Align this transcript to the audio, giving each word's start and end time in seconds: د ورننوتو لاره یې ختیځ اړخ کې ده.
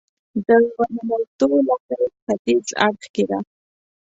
د 0.47 0.49
ورننوتو 0.75 1.47
لاره 1.67 1.95
یې 2.01 2.07
ختیځ 2.23 2.67
اړخ 2.85 3.03
کې 3.13 3.23
ده. 3.29 3.39